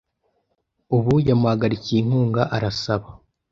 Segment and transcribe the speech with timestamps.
[0.95, 3.07] ubu yamuhagarikiye inkunga Arasaba